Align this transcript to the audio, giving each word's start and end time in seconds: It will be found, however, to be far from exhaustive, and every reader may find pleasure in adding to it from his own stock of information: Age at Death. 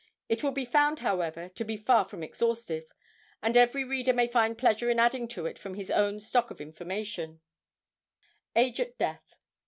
It 0.27 0.41
will 0.41 0.51
be 0.51 0.65
found, 0.65 1.01
however, 1.01 1.47
to 1.49 1.63
be 1.63 1.77
far 1.77 2.05
from 2.05 2.23
exhaustive, 2.23 2.85
and 3.39 3.55
every 3.55 3.83
reader 3.83 4.13
may 4.13 4.25
find 4.25 4.57
pleasure 4.57 4.89
in 4.89 4.99
adding 4.99 5.27
to 5.27 5.45
it 5.45 5.59
from 5.59 5.75
his 5.75 5.91
own 5.91 6.19
stock 6.19 6.49
of 6.49 6.59
information: 6.59 7.39
Age 8.55 8.79
at 8.79 8.97
Death. 8.97 9.35